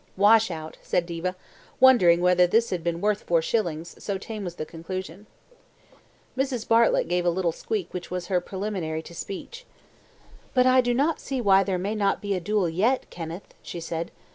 "Wash 0.17 0.49
out," 0.49 0.77
said 0.81 1.05
Diva, 1.05 1.35
wondering 1.79 2.21
whether 2.21 2.47
this 2.47 2.71
had 2.71 2.83
been 2.83 3.01
worth 3.01 3.21
four 3.21 3.39
shillings, 3.39 4.03
so 4.03 4.17
tame 4.17 4.43
was 4.43 4.55
the 4.55 4.65
conclusion. 4.65 5.27
Mrs. 6.35 6.67
Bartlett 6.67 7.07
gave 7.07 7.23
a 7.23 7.29
little 7.29 7.51
squeak 7.51 7.93
which 7.93 8.09
was 8.09 8.25
her 8.25 8.41
preliminary 8.41 9.03
to 9.03 9.13
speech. 9.13 9.63
"But 10.55 10.65
I 10.65 10.81
do 10.81 10.95
not 10.95 11.19
see 11.19 11.39
why 11.39 11.63
there 11.63 11.77
may 11.77 11.93
not 11.93 12.19
be 12.19 12.33
a 12.33 12.39
duel 12.39 12.67
yet, 12.67 13.07
Kenneth," 13.11 13.53
she 13.61 13.79
said. 13.79 14.09